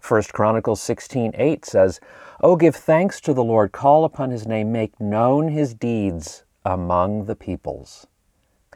1 0.00 0.22
Chronicles 0.32 0.80
16:8 0.80 1.66
says, 1.66 2.00
"Oh 2.42 2.56
give 2.56 2.74
thanks 2.74 3.20
to 3.20 3.34
the 3.34 3.44
Lord, 3.44 3.70
call 3.70 4.06
upon 4.06 4.30
his 4.30 4.46
name, 4.46 4.72
make 4.72 4.98
known 4.98 5.48
his 5.48 5.74
deeds 5.74 6.44
among 6.64 7.26
the 7.26 7.36
peoples." 7.36 8.06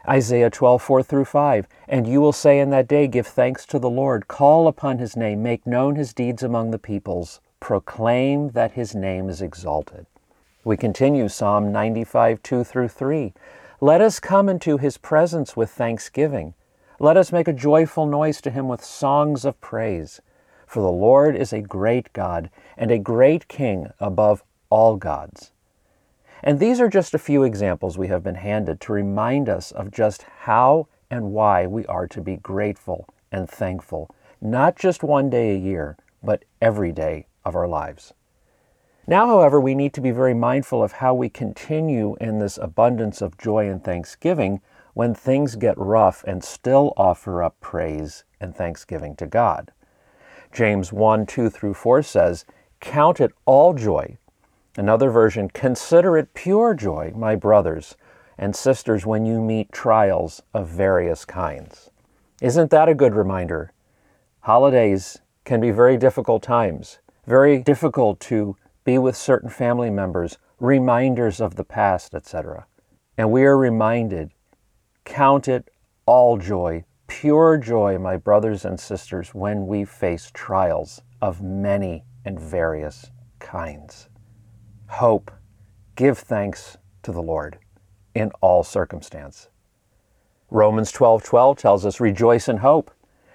Isaiah 0.07 0.51
12, 0.51 0.83
4 0.83 1.03
through 1.03 1.25
5. 1.25 1.67
And 1.89 2.07
you 2.07 2.21
will 2.21 2.33
say 2.33 2.61
in 2.61 2.71
that 2.71 2.89
day, 2.89 3.07
Give 3.07 3.27
thanks 3.27 3.65
to 3.67 3.79
the 3.79 3.91
Lord, 3.91 4.29
call 4.29 4.69
upon 4.69 4.99
his 4.99 5.17
name, 5.17 5.43
make 5.43 5.67
known 5.67 5.97
his 5.97 6.13
deeds 6.13 6.43
among 6.43 6.71
the 6.71 6.79
peoples, 6.79 7.41
proclaim 7.61 8.51
that 8.51 8.73
his 8.73 8.95
name 8.95 9.29
is 9.29 9.41
exalted. 9.43 10.07
We 10.65 10.77
continue 10.77 11.29
Psalm 11.29 11.73
95, 11.73 12.43
2 12.43 12.65
through 12.65 12.89
3. 12.89 13.33
Let 13.81 14.01
us 14.01 14.21
come 14.21 14.49
into 14.49 14.77
his 14.77 14.99
presence 14.99 15.57
with 15.57 15.71
thanksgiving. 15.71 16.55
Let 17.01 17.17
us 17.17 17.33
make 17.33 17.49
a 17.49 17.53
joyful 17.53 18.07
noise 18.07 18.41
to 18.43 18.51
him 18.51 18.69
with 18.69 18.85
songs 18.85 19.45
of 19.45 19.61
praise. 19.61 20.21
For 20.67 20.83
the 20.83 20.91
Lord 20.91 21.37
is 21.37 21.53
a 21.53 21.63
great 21.63 22.13
God 22.13 22.51
and 22.77 22.91
a 22.91 22.99
great 22.99 23.49
King 23.49 23.91
above 24.01 24.43
all 24.69 24.97
gods. 24.97 25.53
And 26.43 26.59
these 26.59 26.81
are 26.81 26.89
just 26.89 27.15
a 27.15 27.19
few 27.19 27.43
examples 27.43 27.99
we 27.99 28.09
have 28.09 28.23
been 28.23 28.37
handed 28.37 28.81
to 28.83 28.93
remind 28.93 29.49
us 29.49 29.73
of 29.73 29.91
just 29.91 30.23
how 30.41 30.89
and 31.11 31.33
why 31.33 31.67
we 31.67 31.85
are 31.87 32.07
to 32.09 32.21
be 32.21 32.37
grateful 32.37 33.07
and 33.33 33.49
thankful, 33.49 34.15
not 34.41 34.77
just 34.77 35.03
one 35.03 35.31
day 35.31 35.51
a 35.51 35.59
year, 35.59 35.97
but 36.23 36.45
every 36.61 36.93
day 36.93 37.27
of 37.45 37.57
our 37.57 37.69
lives. 37.69 38.13
Now, 39.07 39.27
however, 39.27 39.59
we 39.61 39.75
need 39.75 39.95
to 39.95 40.03
be 40.03 40.11
very 40.11 40.35
mindful 40.35 40.83
of 40.83 40.93
how 40.93 41.15
we 41.15 41.31
continue 41.31 42.17
in 42.21 42.39
this 42.39 42.59
abundance 42.59 43.23
of 43.23 43.39
joy 43.39 43.69
and 43.69 43.83
thanksgiving 43.83 44.61
when 44.93 45.15
things 45.15 45.57
get 45.57 45.79
rough 45.79 46.23
and 46.25 46.45
still 46.45 46.93
offer 46.97 47.43
up 47.43 47.59
praise 47.61 48.25
and 48.41 48.55
thanksgiving 48.55 49.17
to 49.17 49.27
God. 49.27 49.73
James 50.53 50.93
1 50.93 51.25
2 51.25 51.49
through 51.49 51.75
4 51.75 52.03
says, 52.03 52.45
Count 52.81 53.21
it 53.21 53.33
all 53.47 53.73
joy. 53.73 54.19
Another 54.79 55.11
version, 55.11 55.51
consider 55.51 56.17
it 56.17 56.35
pure 56.35 56.73
joy, 56.73 57.13
my 57.17 57.35
brothers 57.35 57.97
and 58.39 58.55
sisters, 58.55 59.05
when 59.05 59.27
you 59.27 59.41
meet 59.41 59.73
trials 59.73 60.41
of 60.55 60.69
various 60.69 61.25
kinds. 61.25 61.91
Isn't 62.41 62.71
that 62.71 62.89
a 62.89 62.95
good 62.95 63.13
reminder? 63.13 63.73
Holidays 64.43 65.19
can 65.43 65.61
be 65.61 65.73
very 65.73 65.97
difficult 65.97 66.45
times, 66.45 67.01
very 67.27 67.61
difficult 67.61 68.21
to 68.21 68.57
be 68.85 68.99
with 68.99 69.17
certain 69.17 69.51
family 69.51 69.91
members, 69.91 70.39
reminders 70.61 71.41
of 71.41 71.57
the 71.57 71.65
past, 71.65 72.15
etc. 72.15 72.65
And 73.17 73.33
we 73.33 73.43
are 73.47 73.59
reminded 73.59 74.31
count 75.05 75.49
it 75.49 75.73
all 76.07 76.37
joy, 76.37 76.85
pure 77.09 77.57
joy, 77.57 77.99
my 77.99 78.17
brothers 78.17 78.65
and 78.65 78.79
sisters, 78.79 79.35
when 79.35 79.67
we 79.67 79.85
face 79.85 80.31
trials 80.33 81.03
of 81.21 81.43
many 81.43 82.05
and 82.25 82.39
various 82.39 83.11
kinds. 83.41 84.09
Hope, 84.89 85.31
give 85.97 86.19
thanks 86.19 86.77
to 87.03 87.13
the 87.13 87.23
Lord 87.23 87.59
in 88.15 88.31
all 88.41 88.65
circumstance. 88.65 89.49
Romans 90.51 90.91
12:12 90.91 91.23
12, 91.23 91.23
12 91.25 91.57
tells 91.59 91.87
us 91.87 92.01
rejoice 92.01 92.49
in 92.49 92.59
hope, 92.59 92.91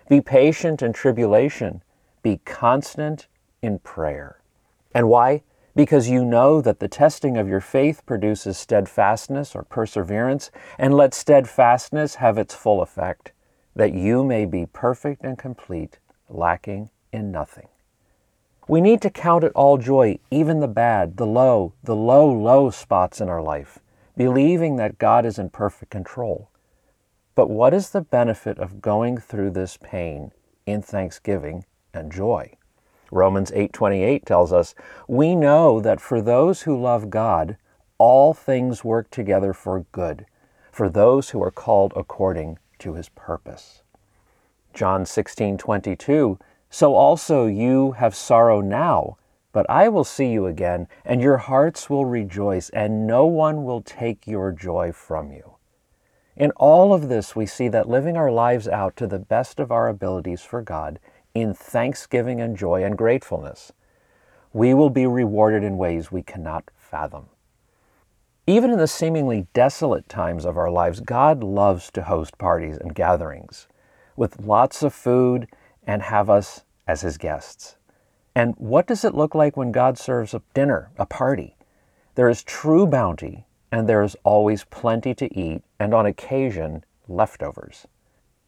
be 0.09 0.19
patient 0.19 0.81
in 0.81 0.93
tribulation, 0.93 1.83
be 2.21 2.37
constant 2.43 3.27
in 3.61 3.79
prayer. 3.79 4.41
And 4.93 5.07
why? 5.07 5.43
Because 5.75 6.09
you 6.09 6.25
know 6.25 6.59
that 6.59 6.79
the 6.79 6.87
testing 6.87 7.37
of 7.37 7.47
your 7.47 7.61
faith 7.61 8.05
produces 8.05 8.57
steadfastness 8.57 9.55
or 9.55 9.63
perseverance, 9.63 10.51
and 10.77 10.93
let 10.93 11.13
steadfastness 11.13 12.15
have 12.15 12.37
its 12.37 12.53
full 12.53 12.81
effect, 12.81 13.31
that 13.75 13.93
you 13.93 14.23
may 14.23 14.45
be 14.45 14.65
perfect 14.65 15.23
and 15.23 15.37
complete, 15.37 15.99
lacking 16.29 16.89
in 17.11 17.31
nothing. 17.31 17.67
We 18.67 18.79
need 18.79 19.01
to 19.01 19.09
count 19.09 19.43
it 19.43 19.51
all 19.55 19.77
joy, 19.77 20.19
even 20.31 20.61
the 20.61 20.67
bad, 20.67 21.17
the 21.17 21.25
low, 21.25 21.73
the 21.83 21.95
low, 21.95 22.31
low 22.31 22.69
spots 22.69 23.19
in 23.19 23.27
our 23.27 23.41
life, 23.41 23.79
believing 24.15 24.77
that 24.77 24.97
God 24.97 25.25
is 25.25 25.37
in 25.37 25.49
perfect 25.49 25.91
control. 25.91 26.49
But 27.35 27.49
what 27.49 27.73
is 27.73 27.89
the 27.89 28.01
benefit 28.01 28.57
of 28.59 28.81
going 28.81 29.17
through 29.17 29.51
this 29.51 29.77
pain 29.77 30.31
in 30.65 30.81
thanksgiving 30.81 31.65
and 31.93 32.11
joy? 32.11 32.53
Romans 33.11 33.51
8:28 33.53 34.25
tells 34.25 34.53
us, 34.53 34.73
"We 35.07 35.35
know 35.35 35.81
that 35.81 35.99
for 35.99 36.21
those 36.21 36.61
who 36.61 36.79
love 36.79 37.09
God, 37.09 37.57
all 37.97 38.33
things 38.33 38.83
work 38.83 39.09
together 39.09 39.53
for 39.53 39.85
good, 39.91 40.25
for 40.71 40.89
those 40.89 41.31
who 41.31 41.43
are 41.43 41.51
called 41.51 41.93
according 41.95 42.59
to 42.79 42.93
his 42.93 43.09
purpose." 43.09 43.83
John 44.73 45.05
16:22, 45.05 46.39
"So 46.73 46.95
also 46.95 47.45
you 47.45 47.91
have 47.91 48.15
sorrow 48.15 48.59
now, 48.59 49.17
but 49.51 49.69
I 49.69 49.89
will 49.89 50.03
see 50.03 50.31
you 50.31 50.47
again, 50.47 50.87
and 51.05 51.21
your 51.21 51.37
hearts 51.37 51.87
will 51.87 52.05
rejoice, 52.05 52.71
and 52.71 53.05
no 53.05 53.27
one 53.27 53.63
will 53.63 53.81
take 53.81 54.25
your 54.25 54.51
joy 54.51 54.91
from 54.91 55.31
you." 55.31 55.51
In 56.35 56.49
all 56.55 56.91
of 56.91 57.09
this, 57.09 57.35
we 57.35 57.45
see 57.45 57.67
that 57.67 57.87
living 57.87 58.17
our 58.17 58.31
lives 58.31 58.67
out 58.67 58.95
to 58.95 59.05
the 59.05 59.19
best 59.19 59.59
of 59.59 59.71
our 59.71 59.87
abilities 59.87 60.41
for 60.41 60.63
God 60.63 60.97
in 61.35 61.53
thanksgiving 61.53 62.41
and 62.41 62.57
joy 62.57 62.83
and 62.83 62.97
gratefulness, 62.97 63.71
we 64.51 64.73
will 64.73 64.89
be 64.89 65.05
rewarded 65.05 65.61
in 65.63 65.77
ways 65.77 66.11
we 66.11 66.23
cannot 66.23 66.71
fathom. 66.75 67.27
Even 68.47 68.71
in 68.71 68.79
the 68.79 68.87
seemingly 68.87 69.45
desolate 69.53 70.09
times 70.09 70.43
of 70.43 70.57
our 70.57 70.71
lives, 70.71 71.01
God 71.01 71.43
loves 71.43 71.91
to 71.91 72.01
host 72.01 72.39
parties 72.39 72.79
and 72.79 72.95
gatherings 72.95 73.67
with 74.15 74.41
lots 74.41 74.81
of 74.81 74.91
food 74.91 75.47
and 75.85 76.01
have 76.01 76.29
us 76.29 76.63
as 76.87 77.01
his 77.01 77.17
guests. 77.17 77.77
And 78.35 78.55
what 78.57 78.87
does 78.87 79.03
it 79.03 79.13
look 79.13 79.35
like 79.35 79.55
when 79.55 79.71
God 79.71 79.97
serves 79.97 80.33
a 80.33 80.41
dinner, 80.53 80.91
a 80.97 81.05
party? 81.05 81.55
There 82.15 82.29
is 82.29 82.43
true 82.43 82.87
bounty 82.87 83.45
and 83.73 83.89
there 83.89 84.03
is 84.03 84.15
always 84.23 84.65
plenty 84.65 85.15
to 85.15 85.35
eat, 85.35 85.63
and 85.79 85.95
on 85.95 86.05
occasion, 86.05 86.85
leftovers. 87.07 87.87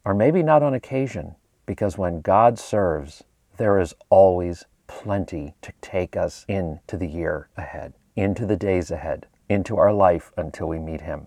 Or 0.05 0.13
maybe 0.13 0.43
not 0.43 0.61
on 0.61 0.75
occasion, 0.75 1.33
because 1.65 1.97
when 1.97 2.21
God 2.21 2.59
serves, 2.59 3.23
there 3.57 3.79
is 3.79 3.95
always 4.11 4.65
plenty 4.85 5.55
to 5.63 5.73
take 5.81 6.15
us 6.15 6.45
into 6.47 6.95
the 6.95 7.07
year 7.07 7.49
ahead, 7.57 7.93
into 8.15 8.45
the 8.45 8.55
days 8.55 8.91
ahead, 8.91 9.25
into 9.49 9.77
our 9.77 9.91
life 9.91 10.31
until 10.37 10.67
we 10.67 10.77
meet 10.77 11.01
Him. 11.01 11.25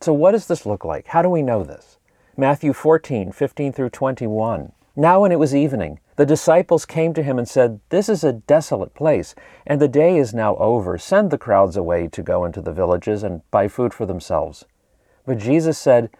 So, 0.00 0.12
what 0.12 0.30
does 0.30 0.46
this 0.46 0.64
look 0.64 0.84
like? 0.84 1.08
How 1.08 1.20
do 1.20 1.28
we 1.28 1.42
know 1.42 1.64
this? 1.64 1.98
Matthew 2.36 2.72
14, 2.72 3.32
15 3.32 3.72
through 3.72 3.90
21. 3.90 4.70
Now, 4.96 5.20
when 5.20 5.30
it 5.30 5.38
was 5.38 5.54
evening, 5.54 6.00
the 6.16 6.26
disciples 6.26 6.84
came 6.84 7.14
to 7.14 7.22
him 7.22 7.38
and 7.38 7.48
said, 7.48 7.80
This 7.90 8.08
is 8.08 8.24
a 8.24 8.32
desolate 8.32 8.92
place, 8.92 9.34
and 9.66 9.80
the 9.80 9.88
day 9.88 10.18
is 10.18 10.34
now 10.34 10.56
over. 10.56 10.98
Send 10.98 11.30
the 11.30 11.38
crowds 11.38 11.76
away 11.76 12.08
to 12.08 12.22
go 12.22 12.44
into 12.44 12.60
the 12.60 12.72
villages 12.72 13.22
and 13.22 13.48
buy 13.50 13.68
food 13.68 13.94
for 13.94 14.04
themselves. 14.04 14.64
But 15.24 15.38
Jesus 15.38 15.78
said, 15.78 16.10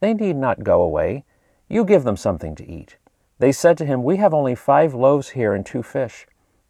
They 0.00 0.12
need 0.12 0.36
not 0.36 0.64
go 0.64 0.82
away. 0.82 1.24
You 1.68 1.84
give 1.84 2.04
them 2.04 2.16
something 2.16 2.54
to 2.56 2.70
eat. 2.70 2.96
They 3.38 3.52
said 3.52 3.78
to 3.78 3.86
him, 3.86 4.02
We 4.02 4.18
have 4.18 4.34
only 4.34 4.54
five 4.54 4.92
loaves 4.92 5.30
here 5.30 5.54
and 5.54 5.64
two 5.64 5.82
fish. 5.82 6.26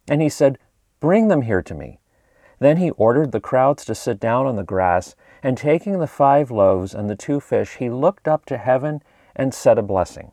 And 0.07 0.21
he 0.21 0.29
said, 0.29 0.57
Bring 1.01 1.27
them 1.27 1.41
here 1.41 1.61
to 1.61 1.75
me. 1.75 1.99
Then 2.59 2.77
he 2.77 2.91
ordered 2.91 3.33
the 3.33 3.41
crowds 3.41 3.83
to 3.85 3.95
sit 3.95 4.19
down 4.19 4.45
on 4.45 4.55
the 4.55 4.63
grass, 4.63 5.15
and 5.43 5.57
taking 5.57 5.99
the 5.99 6.07
five 6.07 6.49
loaves 6.49 6.93
and 6.93 7.09
the 7.09 7.15
two 7.15 7.39
fish, 7.39 7.75
he 7.75 7.89
looked 7.89 8.27
up 8.27 8.45
to 8.45 8.57
heaven 8.57 9.01
and 9.35 9.53
said 9.53 9.77
a 9.77 9.83
blessing. 9.83 10.31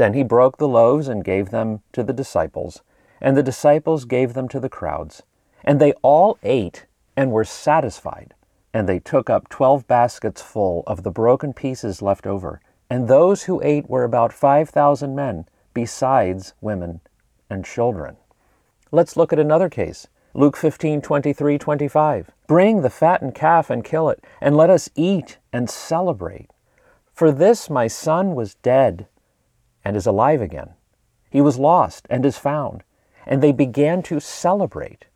Then 0.00 0.14
he 0.14 0.22
broke 0.22 0.56
the 0.56 0.66
loaves 0.66 1.08
and 1.08 1.22
gave 1.22 1.50
them 1.50 1.82
to 1.92 2.02
the 2.02 2.14
disciples, 2.14 2.80
and 3.20 3.36
the 3.36 3.42
disciples 3.42 4.06
gave 4.06 4.32
them 4.32 4.48
to 4.48 4.58
the 4.58 4.70
crowds. 4.70 5.24
And 5.62 5.78
they 5.78 5.92
all 6.00 6.38
ate 6.42 6.86
and 7.18 7.30
were 7.30 7.44
satisfied. 7.44 8.32
And 8.72 8.88
they 8.88 8.98
took 8.98 9.28
up 9.28 9.50
twelve 9.50 9.86
baskets 9.86 10.40
full 10.40 10.84
of 10.86 11.02
the 11.02 11.10
broken 11.10 11.52
pieces 11.52 12.00
left 12.00 12.26
over. 12.26 12.62
And 12.88 13.08
those 13.08 13.42
who 13.42 13.60
ate 13.62 13.90
were 13.90 14.04
about 14.04 14.32
five 14.32 14.70
thousand 14.70 15.16
men, 15.16 15.44
besides 15.74 16.54
women 16.62 17.02
and 17.50 17.62
children. 17.62 18.16
Let's 18.90 19.18
look 19.18 19.34
at 19.34 19.38
another 19.38 19.68
case. 19.68 20.06
Luke 20.32 20.56
15, 20.56 21.02
23, 21.02 21.58
25. 21.58 22.30
Bring 22.46 22.80
the 22.80 22.88
fattened 22.88 23.34
calf 23.34 23.68
and 23.68 23.84
kill 23.84 24.08
it, 24.08 24.24
and 24.40 24.56
let 24.56 24.70
us 24.70 24.88
eat 24.94 25.36
and 25.52 25.68
celebrate. 25.68 26.48
For 27.12 27.30
this 27.30 27.68
my 27.68 27.86
son 27.86 28.34
was 28.34 28.54
dead 28.54 29.06
and 29.84 29.96
is 29.96 30.06
alive 30.06 30.40
again. 30.40 30.70
He 31.30 31.40
was 31.40 31.58
lost 31.58 32.06
and 32.10 32.24
is 32.24 32.38
found. 32.38 32.82
And 33.26 33.42
they 33.42 33.52
began 33.52 34.02
to 34.04 34.20
celebrate. 34.20 35.06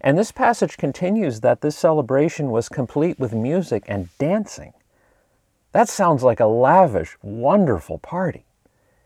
And 0.00 0.18
this 0.18 0.32
passage 0.32 0.76
continues 0.76 1.40
that 1.40 1.62
this 1.62 1.76
celebration 1.76 2.50
was 2.50 2.68
complete 2.68 3.18
with 3.18 3.32
music 3.32 3.84
and 3.86 4.10
dancing. 4.18 4.74
That 5.72 5.88
sounds 5.88 6.22
like 6.22 6.40
a 6.40 6.46
lavish, 6.46 7.16
wonderful 7.22 7.98
party. 7.98 8.44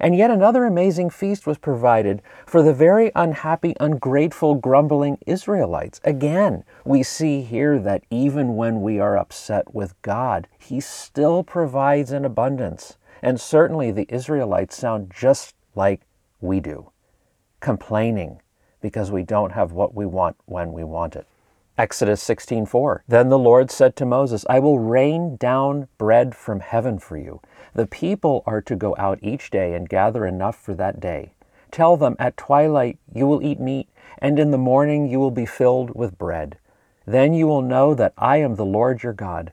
And 0.00 0.14
yet 0.16 0.30
another 0.30 0.64
amazing 0.64 1.10
feast 1.10 1.46
was 1.46 1.56
provided 1.56 2.22
for 2.46 2.62
the 2.62 2.74
very 2.74 3.10
unhappy, 3.16 3.74
ungrateful, 3.80 4.54
grumbling 4.54 5.18
Israelites. 5.26 6.00
Again, 6.04 6.64
we 6.84 7.02
see 7.02 7.42
here 7.42 7.78
that 7.78 8.04
even 8.10 8.54
when 8.54 8.82
we 8.82 9.00
are 9.00 9.16
upset 9.16 9.74
with 9.74 10.00
God, 10.02 10.46
He 10.58 10.78
still 10.78 11.42
provides 11.42 12.12
in 12.12 12.24
abundance. 12.24 12.98
And 13.22 13.40
certainly 13.40 13.90
the 13.90 14.06
Israelites 14.08 14.76
sound 14.76 15.12
just 15.14 15.54
like 15.75 16.02
we 16.40 16.60
do, 16.60 16.90
complaining 17.60 18.40
because 18.80 19.10
we 19.10 19.22
don't 19.22 19.52
have 19.52 19.72
what 19.72 19.94
we 19.94 20.06
want 20.06 20.37
when 20.46 20.72
we 20.72 20.84
want 20.84 21.16
it. 21.16 21.26
Exodus 21.76 22.20
16:4 22.22 23.02
Then 23.06 23.28
the 23.28 23.38
Lord 23.38 23.70
said 23.70 23.94
to 23.96 24.04
Moses, 24.04 24.44
I 24.48 24.58
will 24.58 24.80
rain 24.80 25.37
down 25.37 25.87
bread 25.96 26.34
from 26.34 26.60
heaven 26.60 26.98
for 26.98 27.16
you. 27.16 27.40
The 27.72 27.87
people 27.87 28.42
are 28.46 28.60
to 28.62 28.75
go 28.75 28.96
out 28.98 29.20
each 29.22 29.50
day 29.50 29.75
and 29.75 29.88
gather 29.88 30.26
enough 30.26 30.56
for 30.56 30.75
that 30.75 30.98
day. 30.98 31.34
Tell 31.70 31.96
them, 31.96 32.16
At 32.18 32.37
twilight 32.37 32.98
you 33.14 33.26
will 33.26 33.42
eat 33.42 33.60
meat, 33.60 33.88
and 34.18 34.38
in 34.38 34.50
the 34.50 34.58
morning 34.58 35.06
you 35.06 35.20
will 35.20 35.30
be 35.30 35.46
filled 35.46 35.94
with 35.94 36.18
bread. 36.18 36.58
Then 37.06 37.32
you 37.32 37.46
will 37.46 37.62
know 37.62 37.94
that 37.94 38.12
I 38.18 38.38
am 38.38 38.56
the 38.56 38.66
Lord 38.66 39.02
your 39.02 39.12
God. 39.12 39.52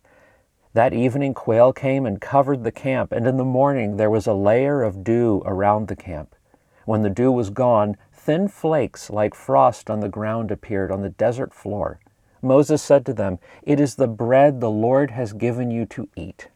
That 0.75 0.93
evening 0.93 1.33
quail 1.33 1.71
came 1.71 2.05
and 2.05 2.19
covered 2.19 2.65
the 2.65 2.71
camp, 2.71 3.13
and 3.13 3.25
in 3.25 3.37
the 3.37 3.45
morning 3.45 3.95
there 3.95 4.09
was 4.09 4.27
a 4.27 4.33
layer 4.33 4.83
of 4.83 5.05
dew 5.05 5.41
around 5.45 5.87
the 5.87 5.95
camp. 5.95 6.35
When 6.83 7.01
the 7.01 7.09
dew 7.09 7.31
was 7.31 7.49
gone, 7.49 7.95
thin 8.11 8.49
flakes 8.49 9.09
like 9.09 9.33
frost 9.33 9.89
on 9.89 10.01
the 10.01 10.09
ground 10.09 10.51
appeared 10.51 10.91
on 10.91 11.01
the 11.01 11.07
desert 11.07 11.53
floor. 11.53 12.01
Moses 12.41 12.81
said 12.81 13.05
to 13.05 13.13
them, 13.13 13.39
It 13.63 13.79
is 13.79 13.95
the 13.95 14.09
bread 14.09 14.59
the 14.59 14.69
Lord 14.69 15.11
has 15.11 15.31
given 15.31 15.71
you 15.71 15.85
to 15.85 16.09
eat. 16.13 16.49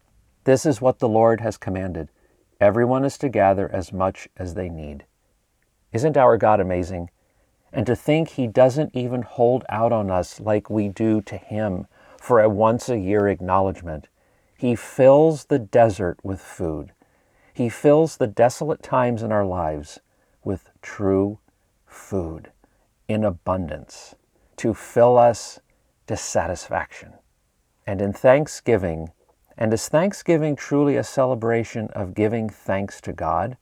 This 0.44 0.66
is 0.66 0.82
what 0.82 1.00
the 1.00 1.08
Lord 1.08 1.40
has 1.40 1.56
commanded. 1.56 2.10
Everyone 2.60 3.06
is 3.06 3.18
to 3.20 3.30
gather 3.30 3.72
as 3.72 3.94
much 3.94 4.28
as 4.36 4.54
they 4.54 4.68
need. 4.68 5.06
Isn't 5.94 6.18
our 6.18 6.36
God 6.36 6.60
amazing? 6.60 7.10
and 7.72 7.86
to 7.86 7.96
think 7.96 8.30
He 8.30 8.48
doesn't 8.48 8.96
even 8.96 9.22
hold 9.22 9.64
out 9.70 9.92
on 9.92 10.10
us 10.10 10.40
like 10.40 10.70
we 10.70 10.88
do 10.88 11.22
to 11.22 11.38
Him 11.38 11.88
for 12.22 12.40
a 12.40 12.50
once 12.50 12.90
a 12.90 12.98
year 12.98 13.28
acknowledgement. 13.28 14.08
He 14.58 14.76
fills 14.76 15.46
the 15.46 15.60
desert 15.60 16.20
with 16.24 16.42
food. 16.42 16.92
He 17.54 17.70
fills 17.70 18.18
the 18.18 18.28
desolate 18.28 18.84
times 18.84 19.24
in 19.24 19.32
our 19.32 19.46
lives 19.46 20.00
with 20.44 20.70
true 20.82 21.40
food 21.86 22.52
in 23.08 23.24
abundance 23.24 24.16
to 24.58 24.74
fill 24.74 25.18
us 25.18 25.60
to 26.08 26.16
satisfaction. 26.16 27.14
And 27.88 28.02
in 28.02 28.14
thanksgiving, 28.14 29.12
and 29.58 29.74
is 29.74 29.90
Thanksgiving 29.90 30.56
truly 30.56 30.96
a 30.96 31.04
celebration 31.04 31.90
of 31.90 32.14
giving 32.14 32.50
thanks 32.50 33.02
to 33.02 33.12
God? 33.12 33.58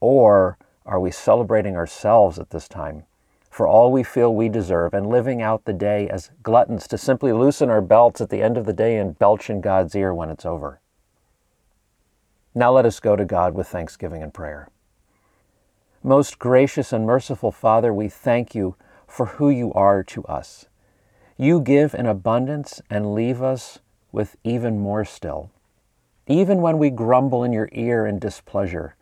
Or 0.00 0.58
are 0.86 1.00
we 1.00 1.10
celebrating 1.10 1.76
ourselves 1.76 2.38
at 2.38 2.50
this 2.50 2.68
time 2.68 3.04
for 3.54 3.68
all 3.68 3.92
we 3.92 4.02
feel 4.02 4.34
we 4.34 4.48
deserve 4.48 4.92
and 4.92 5.08
living 5.08 5.40
out 5.40 5.64
the 5.64 5.72
day 5.72 6.08
as 6.08 6.32
gluttons 6.42 6.88
to 6.88 6.98
simply 6.98 7.32
loosen 7.32 7.70
our 7.70 7.80
belts 7.80 8.20
at 8.20 8.28
the 8.28 8.42
end 8.42 8.58
of 8.58 8.66
the 8.66 8.72
day 8.72 8.96
and 8.96 9.16
belch 9.16 9.48
in 9.48 9.60
God's 9.60 9.94
ear 9.94 10.12
when 10.12 10.28
it's 10.28 10.44
over? 10.44 10.80
Now 12.52 12.72
let 12.72 12.84
us 12.84 12.98
go 12.98 13.14
to 13.14 13.24
God 13.24 13.54
with 13.54 13.68
thanksgiving 13.68 14.24
and 14.24 14.34
prayer. 14.34 14.66
Most 16.02 16.40
gracious 16.40 16.92
and 16.92 17.06
merciful 17.06 17.52
Father, 17.52 17.94
we 17.94 18.08
thank 18.08 18.56
you 18.56 18.74
for 19.06 19.26
who 19.26 19.50
you 19.50 19.72
are 19.74 20.02
to 20.02 20.24
us. 20.24 20.66
You 21.36 21.60
give 21.60 21.94
in 21.94 22.06
abundance 22.06 22.82
and 22.90 23.14
leave 23.14 23.40
us 23.40 23.78
with 24.10 24.34
even 24.42 24.80
more 24.80 25.04
still. 25.04 25.52
Even 26.26 26.60
when 26.60 26.76
we 26.76 26.90
grumble 26.90 27.44
in 27.44 27.52
your 27.52 27.68
ear 27.70 28.04
in 28.04 28.18
displeasure, 28.18 28.96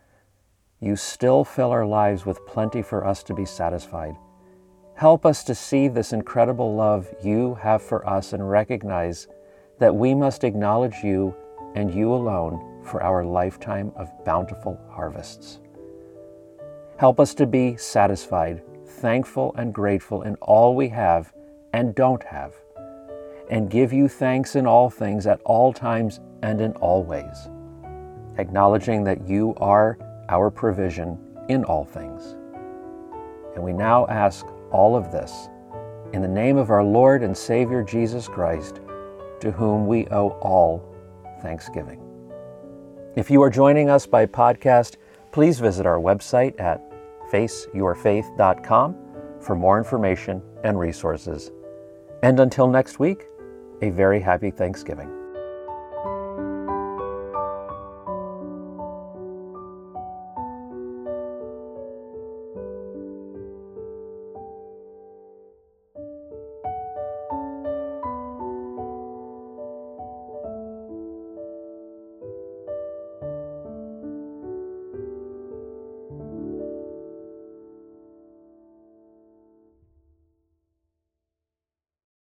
you 0.78 0.94
still 0.94 1.42
fill 1.42 1.70
our 1.70 1.86
lives 1.86 2.26
with 2.26 2.44
plenty 2.44 2.82
for 2.82 3.06
us 3.06 3.22
to 3.22 3.32
be 3.32 3.46
satisfied. 3.46 4.14
Help 4.94 5.26
us 5.26 5.42
to 5.44 5.54
see 5.54 5.88
this 5.88 6.12
incredible 6.12 6.74
love 6.74 7.12
you 7.22 7.54
have 7.54 7.82
for 7.82 8.08
us 8.08 8.32
and 8.32 8.48
recognize 8.48 9.26
that 9.78 9.94
we 9.94 10.14
must 10.14 10.44
acknowledge 10.44 10.96
you 11.02 11.34
and 11.74 11.92
you 11.92 12.12
alone 12.12 12.82
for 12.84 13.02
our 13.02 13.24
lifetime 13.24 13.92
of 13.96 14.10
bountiful 14.24 14.78
harvests. 14.90 15.60
Help 16.98 17.18
us 17.18 17.34
to 17.34 17.46
be 17.46 17.76
satisfied, 17.76 18.62
thankful, 18.86 19.54
and 19.56 19.74
grateful 19.74 20.22
in 20.22 20.36
all 20.36 20.76
we 20.76 20.88
have 20.88 21.32
and 21.72 21.94
don't 21.94 22.22
have, 22.22 22.54
and 23.50 23.70
give 23.70 23.92
you 23.92 24.06
thanks 24.08 24.54
in 24.56 24.66
all 24.66 24.90
things 24.90 25.26
at 25.26 25.40
all 25.44 25.72
times 25.72 26.20
and 26.42 26.60
in 26.60 26.72
all 26.74 27.02
ways, 27.02 27.48
acknowledging 28.38 29.02
that 29.02 29.26
you 29.26 29.54
are 29.56 29.98
our 30.28 30.50
provision 30.50 31.18
in 31.48 31.64
all 31.64 31.84
things. 31.84 32.36
And 33.54 33.64
we 33.64 33.72
now 33.72 34.06
ask 34.06 34.46
all 34.72 34.96
of 34.96 35.12
this 35.12 35.48
in 36.12 36.22
the 36.22 36.28
name 36.28 36.56
of 36.56 36.70
our 36.70 36.84
Lord 36.84 37.22
and 37.22 37.36
Savior 37.36 37.82
Jesus 37.82 38.28
Christ, 38.28 38.80
to 39.40 39.50
whom 39.50 39.86
we 39.86 40.06
owe 40.08 40.30
all 40.40 40.84
thanksgiving. 41.40 42.00
If 43.16 43.30
you 43.30 43.42
are 43.42 43.50
joining 43.50 43.90
us 43.90 44.06
by 44.06 44.26
podcast, 44.26 44.96
please 45.32 45.58
visit 45.58 45.86
our 45.86 45.98
website 45.98 46.58
at 46.60 46.82
faceyourfaith.com 47.30 48.96
for 49.40 49.56
more 49.56 49.78
information 49.78 50.42
and 50.64 50.78
resources. 50.78 51.50
And 52.22 52.38
until 52.40 52.68
next 52.68 52.98
week, 52.98 53.26
a 53.80 53.90
very 53.90 54.20
happy 54.20 54.50
Thanksgiving. 54.50 55.21